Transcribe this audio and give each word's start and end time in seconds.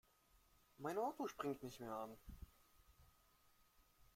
Mein 0.79 0.97
Auto 0.97 1.27
springt 1.27 1.61
nicht 1.61 1.79
mehr 1.79 1.91
an. 1.95 2.17